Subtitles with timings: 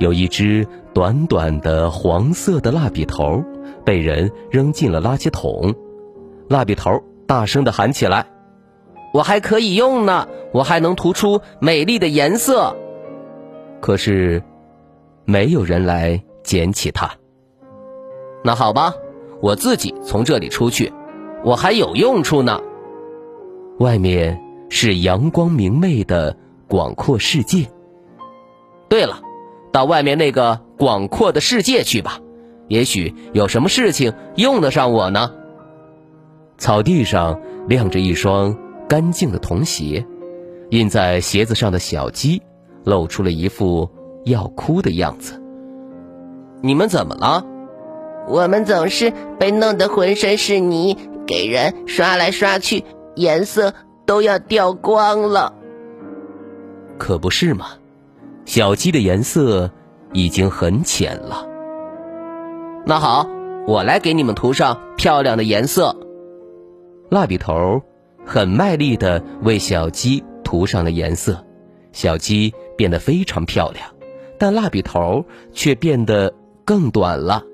[0.00, 3.44] 有一只短短的黄色的蜡笔头，
[3.84, 5.74] 被人扔进了垃圾桶。
[6.48, 8.26] 蜡笔头大声的喊起来
[9.12, 12.74] ：“我还可以用呢，我还能涂出美丽的颜色。”
[13.80, 14.42] 可是，
[15.26, 17.10] 没有人来捡起它。
[18.42, 18.94] 那好吧，
[19.42, 20.90] 我自己从这里出去，
[21.44, 22.58] 我还有用处呢。
[23.80, 26.34] 外面是阳光明媚的
[26.66, 27.66] 广阔世界。
[28.88, 29.20] 对了。
[29.72, 32.18] 到外面那个广阔的世界去吧，
[32.68, 35.32] 也许有什么事情用得上我呢。
[36.58, 38.56] 草地上晾着一双
[38.88, 40.04] 干净的童鞋，
[40.70, 42.42] 印在鞋子上的小鸡
[42.84, 43.88] 露出了一副
[44.24, 45.40] 要哭的样子。
[46.62, 47.46] 你们怎么了？
[48.28, 52.84] 我们总是被弄得浑身是泥，给人刷来刷去，
[53.16, 53.72] 颜色
[54.04, 55.54] 都要掉光了。
[56.98, 57.79] 可不是嘛。
[58.50, 59.70] 小鸡的颜色
[60.12, 61.46] 已经很浅了。
[62.84, 63.24] 那好，
[63.68, 65.96] 我来给你们涂上漂亮的颜色。
[67.10, 67.80] 蜡笔头
[68.26, 71.46] 很卖力的为小鸡涂上了颜色，
[71.92, 73.86] 小鸡变得非常漂亮，
[74.36, 76.34] 但蜡笔头却变得
[76.64, 77.44] 更短了。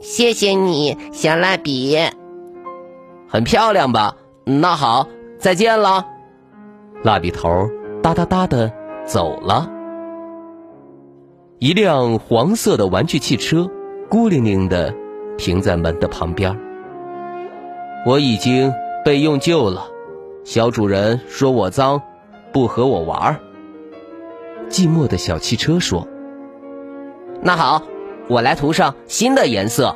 [0.00, 1.98] 谢谢你，小蜡笔。
[3.26, 4.14] 很漂亮吧？
[4.44, 5.08] 那好，
[5.40, 6.06] 再见了。
[7.02, 7.68] 蜡笔头
[8.00, 8.72] 哒哒哒的
[9.04, 9.68] 走了。
[11.60, 13.70] 一辆黄色的玩具汽车，
[14.08, 14.94] 孤零零的
[15.36, 16.58] 停在门的旁边。
[18.06, 18.72] 我已经
[19.04, 19.86] 被用旧了，
[20.42, 22.00] 小主人说我脏，
[22.50, 23.38] 不和我玩。
[24.70, 26.08] 寂寞的小汽车说
[27.44, 27.82] ：“那好，
[28.30, 29.94] 我来涂上新的颜色。”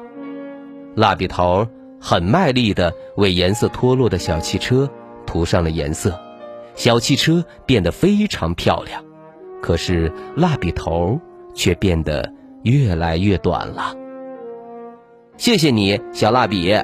[0.95, 1.67] 蜡笔头
[1.99, 4.87] 很卖力的为颜色脱落的小汽车
[5.25, 6.21] 涂上了颜色，
[6.75, 9.03] 小汽车变得非常漂亮。
[9.63, 11.19] 可是蜡笔头。
[11.55, 12.33] 却变得
[12.63, 13.95] 越来越短了。
[15.37, 16.75] 谢谢你，小蜡笔，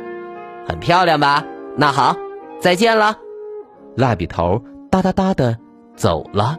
[0.66, 1.44] 很漂亮吧？
[1.76, 2.16] 那好，
[2.60, 3.18] 再见了。
[3.96, 5.58] 蜡笔头哒哒哒的
[5.94, 6.58] 走了。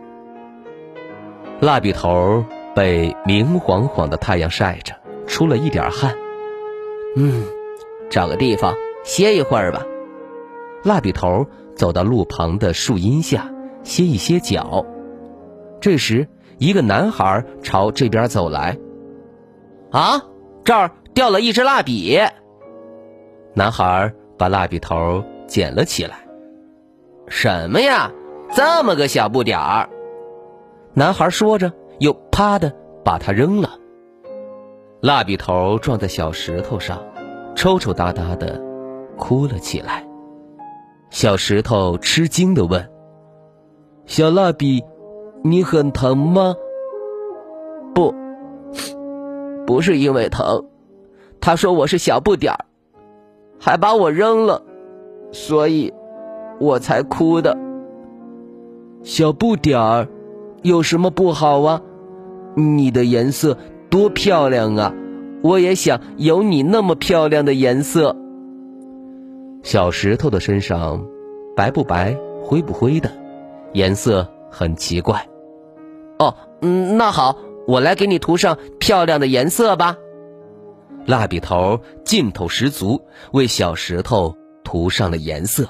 [1.60, 2.44] 蜡笔头
[2.76, 4.96] 被明晃晃的太阳晒着，
[5.28, 6.16] 出了一点汗。
[7.16, 7.44] 嗯，
[8.10, 9.82] 找个地方歇一会儿吧。
[10.84, 11.46] 蜡笔头
[11.76, 13.52] 走到路旁的树荫下
[13.84, 14.86] 歇一歇脚。
[15.80, 16.28] 这时。
[16.62, 18.78] 一个男孩朝这边走来，
[19.90, 20.22] 啊，
[20.64, 22.20] 这儿掉了一支蜡笔。
[23.56, 26.20] 男孩把蜡笔头捡了起来。
[27.28, 28.12] 什么呀，
[28.54, 29.90] 这么个小不点儿！
[30.94, 32.72] 男孩说着，又啪的
[33.04, 33.72] 把它扔了。
[35.02, 37.04] 蜡笔头撞在小石头上，
[37.56, 38.62] 抽抽搭搭的
[39.18, 40.06] 哭了起来。
[41.10, 42.88] 小石头吃惊的问
[44.06, 44.84] ：“小蜡笔。”
[45.44, 46.56] 你很疼吗？
[47.94, 48.14] 不，
[49.66, 50.66] 不是因为疼。
[51.40, 52.66] 他说我是小不点儿，
[53.60, 54.62] 还把我扔了，
[55.32, 55.92] 所以，
[56.60, 57.58] 我才哭的。
[59.04, 60.08] 小不点儿
[60.62, 61.82] 有什么不好啊？
[62.56, 63.58] 你的颜色
[63.90, 64.94] 多漂亮啊！
[65.42, 68.16] 我也想有你那么漂亮的颜色。
[69.64, 71.04] 小石头的身上
[71.56, 73.10] 白不白、灰不灰的，
[73.74, 75.28] 颜色很奇怪。
[76.22, 77.36] 哦，嗯，那好，
[77.66, 79.98] 我来给你涂上漂亮的颜色吧。
[81.08, 83.02] 蜡笔头劲头十足，
[83.32, 85.68] 为小石头涂上了颜色。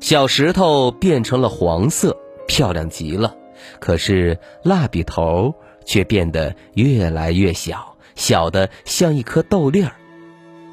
[0.00, 2.14] 小石头变成了黄色，
[2.46, 3.34] 漂亮极了。
[3.80, 5.54] 可是蜡笔头
[5.86, 9.92] 却变得越来越小，小的像一颗豆粒儿。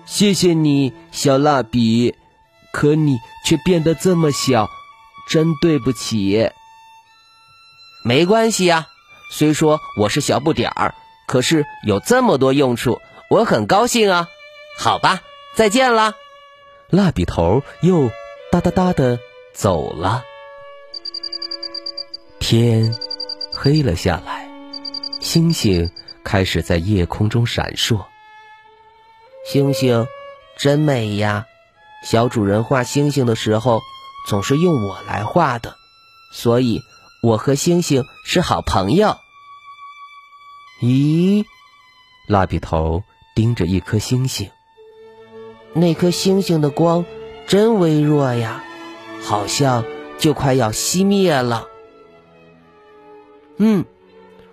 [0.05, 2.13] 谢谢你，小蜡笔，
[2.73, 4.67] 可你却变得这么小，
[5.29, 6.49] 真对不起。
[8.07, 8.85] 没关系呀，
[9.31, 10.93] 虽说我是小不点儿，
[11.27, 14.29] 可是有这么多用处，我很高兴啊。
[14.77, 15.21] 好吧，
[15.55, 16.13] 再见了。
[16.91, 18.11] 蜡笔头又
[18.51, 19.17] 哒哒哒的
[19.55, 20.23] 走了。
[22.39, 22.93] 天
[23.55, 24.47] 黑了下来，
[25.19, 25.89] 星星
[26.23, 28.05] 开始在夜空中闪烁。
[29.47, 30.05] 星星
[30.59, 31.47] 真美呀，
[32.03, 33.81] 小主人画星星的时候
[34.29, 35.75] 总是用我来画的，
[36.31, 36.81] 所以
[37.25, 39.17] 我和星星是好朋友。
[40.79, 41.43] 咦，
[42.27, 43.01] 蜡笔头
[43.35, 44.51] 盯着一颗星星，
[45.73, 47.03] 那颗星星的光
[47.47, 48.63] 真微弱呀，
[49.23, 49.85] 好像
[50.19, 51.67] 就快要熄灭了。
[53.57, 53.85] 嗯，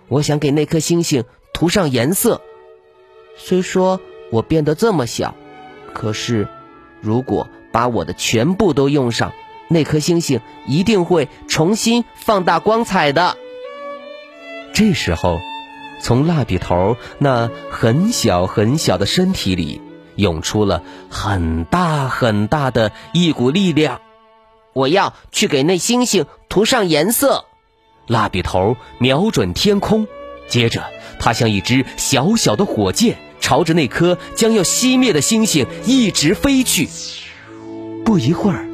[0.07, 2.41] 我想给那颗星星涂上颜色。
[3.37, 5.35] 虽说我变得这么小，
[5.93, 6.47] 可是
[7.01, 9.31] 如果把我的全部都用上，
[9.73, 13.35] 那颗星星一定会重新放大光彩的。
[14.73, 15.39] 这时候。
[16.01, 19.81] 从蜡笔头那很小很小的身体里
[20.17, 24.01] 涌出了很大很大的一股力量，
[24.73, 27.45] 我要去给那星星涂上颜色。
[28.05, 30.05] 蜡笔头瞄准天空，
[30.49, 30.83] 接着
[31.21, 36.89] 他像一只小小的火箭，朝着那颗将要熄灭的星星一直飞去。
[38.03, 38.67] 不一会儿，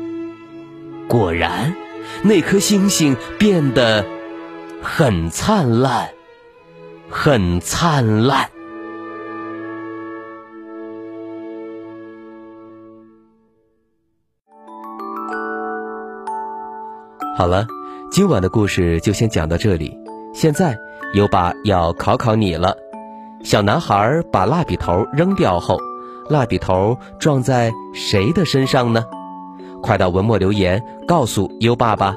[1.09, 1.75] 果然，
[2.21, 4.05] 那颗星星变得
[4.83, 6.07] 很灿烂。
[7.09, 8.47] 很灿烂。
[17.35, 17.65] 好了，
[18.11, 19.97] 今晚的故事就先讲到这里。
[20.35, 20.77] 现在
[21.15, 22.77] 优爸要考考你了：
[23.43, 25.79] 小男孩把蜡笔头扔掉后，
[26.29, 29.03] 蜡笔头撞在谁的身上呢？
[29.81, 32.15] 快到文末留言告诉优爸吧。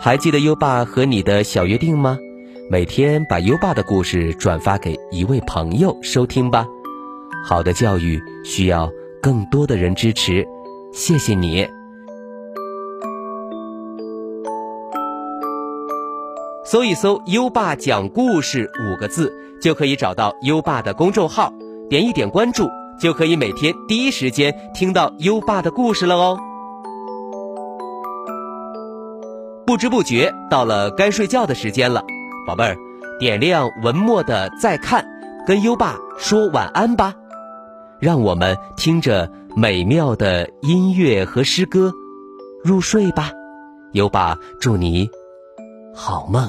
[0.00, 2.18] 还记得优爸和你的小约定吗？
[2.70, 6.66] 每天把优爸的故事转发给一位朋友收听吧。
[7.46, 8.90] 好的教育需要
[9.22, 10.46] 更多的人支持，
[10.92, 11.68] 谢谢你。
[16.64, 19.30] 搜一搜“优爸讲故事”五个字，
[19.60, 21.52] 就可以找到优爸的公众号，
[21.90, 22.66] 点一点关注，
[22.98, 26.38] 就可以每天第一时间听到优爸的故事了哦。
[29.74, 32.04] 不知不觉到了该睡觉的时间了。
[32.46, 32.76] 宝贝儿，
[33.18, 35.04] 点亮文末的再看，
[35.48, 37.12] 跟优爸说晚安吧。
[37.98, 41.92] 让我们听着美妙的音乐和诗歌
[42.62, 43.32] 入睡吧。
[43.94, 45.10] 优爸祝你
[45.92, 46.48] 好梦，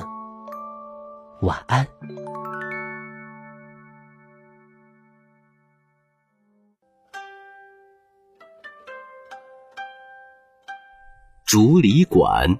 [1.41, 1.87] 晚安。
[11.43, 12.59] 竹里馆，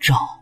[0.00, 0.39] 照。